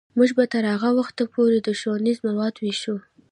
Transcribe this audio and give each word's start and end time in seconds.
موږ 0.17 0.29
به 0.37 0.43
تر 0.53 0.63
هغه 0.73 0.89
وخته 0.99 1.23
پورې 1.33 1.57
ښوونیز 1.79 2.17
مواد 2.27 2.55
ویشو. 2.57 2.95